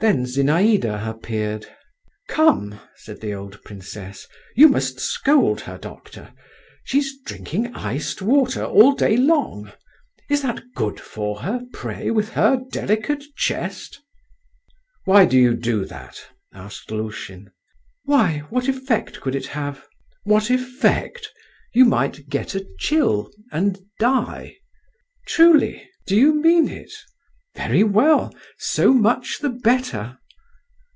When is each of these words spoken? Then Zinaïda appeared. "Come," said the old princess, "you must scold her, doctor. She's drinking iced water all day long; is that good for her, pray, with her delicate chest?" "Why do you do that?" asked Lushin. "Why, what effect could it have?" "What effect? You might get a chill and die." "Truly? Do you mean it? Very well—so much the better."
Then 0.00 0.26
Zinaïda 0.26 1.08
appeared. 1.08 1.66
"Come," 2.28 2.78
said 2.94 3.22
the 3.22 3.32
old 3.32 3.62
princess, 3.62 4.28
"you 4.54 4.68
must 4.68 5.00
scold 5.00 5.62
her, 5.62 5.78
doctor. 5.78 6.34
She's 6.84 7.18
drinking 7.22 7.74
iced 7.74 8.20
water 8.20 8.62
all 8.66 8.92
day 8.92 9.16
long; 9.16 9.72
is 10.28 10.42
that 10.42 10.62
good 10.74 11.00
for 11.00 11.40
her, 11.40 11.62
pray, 11.72 12.10
with 12.10 12.30
her 12.34 12.60
delicate 12.70 13.24
chest?" 13.34 13.98
"Why 15.06 15.24
do 15.24 15.38
you 15.38 15.54
do 15.54 15.86
that?" 15.86 16.20
asked 16.52 16.90
Lushin. 16.90 17.50
"Why, 18.04 18.40
what 18.50 18.68
effect 18.68 19.22
could 19.22 19.34
it 19.34 19.46
have?" 19.46 19.86
"What 20.24 20.50
effect? 20.50 21.30
You 21.72 21.86
might 21.86 22.28
get 22.28 22.54
a 22.54 22.66
chill 22.78 23.30
and 23.50 23.78
die." 23.98 24.56
"Truly? 25.26 25.88
Do 26.06 26.14
you 26.14 26.34
mean 26.34 26.68
it? 26.68 26.92
Very 27.56 27.84
well—so 27.84 28.92
much 28.92 29.38
the 29.38 29.48
better." 29.50 30.18